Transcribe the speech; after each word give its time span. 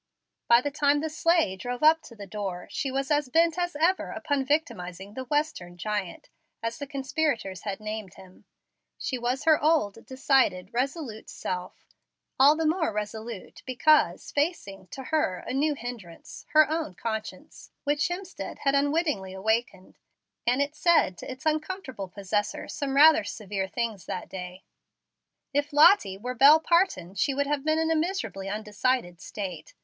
By 0.47 0.61
the 0.61 0.71
time 0.71 0.99
the 1.01 1.11
sleigh 1.11 1.55
drove 1.55 1.83
up 1.83 2.01
to 2.05 2.15
the 2.15 2.25
door 2.25 2.67
she 2.71 2.89
was 2.89 3.11
as 3.11 3.29
bent 3.29 3.55
as 3.59 3.75
ever 3.79 4.09
upon 4.09 4.43
victimizing 4.43 5.13
the 5.13 5.25
"Western 5.25 5.77
giant," 5.77 6.27
as 6.63 6.79
the 6.79 6.87
conspirators 6.87 7.61
had 7.65 7.79
named 7.79 8.15
him. 8.15 8.45
She 8.97 9.19
was 9.19 9.43
her 9.43 9.61
old, 9.61 10.03
decided, 10.07 10.71
resolute 10.73 11.29
self; 11.29 11.85
all 12.39 12.55
the 12.55 12.65
more 12.65 12.91
resolute 12.91 13.61
because 13.67 14.31
facing, 14.31 14.87
to 14.87 15.03
her, 15.03 15.43
a 15.45 15.53
new 15.53 15.75
hindrance, 15.75 16.47
her 16.53 16.67
own 16.67 16.95
conscience, 16.95 17.69
which 17.83 18.07
Hemstead 18.07 18.57
had 18.63 18.73
unwittingly 18.73 19.33
awakened; 19.33 19.99
and 20.47 20.63
it 20.63 20.73
said 20.75 21.15
to 21.19 21.31
its 21.31 21.45
uncomfortable 21.45 22.07
possessor 22.07 22.67
some 22.67 22.95
rather 22.95 23.23
severe 23.23 23.67
things 23.67 24.07
that 24.07 24.29
day. 24.29 24.63
If 25.53 25.71
Lottie 25.71 26.17
were 26.17 26.33
Bel 26.33 26.59
Parton, 26.59 27.13
she 27.13 27.35
would 27.35 27.45
have 27.45 27.63
been 27.63 27.77
in 27.77 27.91
a 27.91 27.95
miserably 27.95 28.49
undecided 28.49 29.21
state. 29.21 29.75